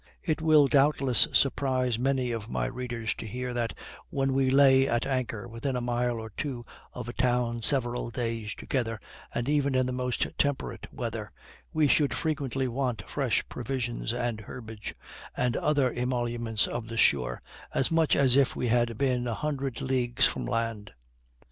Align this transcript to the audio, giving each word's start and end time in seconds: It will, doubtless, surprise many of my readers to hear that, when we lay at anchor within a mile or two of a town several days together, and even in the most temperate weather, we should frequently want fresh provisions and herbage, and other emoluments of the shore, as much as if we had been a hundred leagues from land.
It 0.23 0.41
will, 0.41 0.67
doubtless, 0.67 1.27
surprise 1.31 1.99
many 1.99 2.31
of 2.31 2.49
my 2.49 2.65
readers 2.65 3.13
to 3.13 3.27
hear 3.27 3.53
that, 3.53 3.77
when 4.09 4.33
we 4.33 4.49
lay 4.49 4.87
at 4.87 5.05
anchor 5.05 5.47
within 5.47 5.75
a 5.75 5.79
mile 5.79 6.17
or 6.19 6.31
two 6.31 6.65
of 6.91 7.07
a 7.07 7.13
town 7.13 7.61
several 7.61 8.09
days 8.09 8.55
together, 8.55 8.99
and 9.31 9.47
even 9.47 9.75
in 9.75 9.85
the 9.85 9.91
most 9.91 10.25
temperate 10.39 10.91
weather, 10.91 11.31
we 11.71 11.87
should 11.87 12.15
frequently 12.15 12.67
want 12.67 13.07
fresh 13.07 13.47
provisions 13.47 14.11
and 14.11 14.41
herbage, 14.41 14.95
and 15.37 15.55
other 15.55 15.93
emoluments 15.93 16.65
of 16.65 16.87
the 16.87 16.97
shore, 16.97 17.43
as 17.71 17.91
much 17.91 18.15
as 18.15 18.35
if 18.35 18.55
we 18.55 18.69
had 18.69 18.97
been 18.97 19.27
a 19.27 19.35
hundred 19.35 19.81
leagues 19.81 20.25
from 20.25 20.47
land. 20.47 20.93